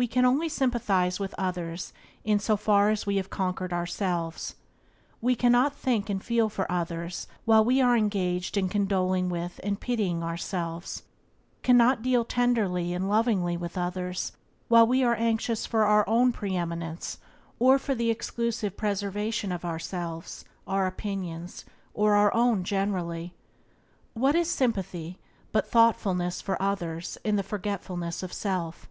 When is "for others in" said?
26.40-27.34